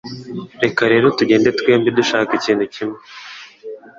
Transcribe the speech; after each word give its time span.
Reka 0.63 0.81
rero 0.91 1.05
tugende 1.17 1.49
twembi 1.59 1.89
dushaka 1.97 2.31
ikintu 2.39 2.65
kimwe 2.73 2.99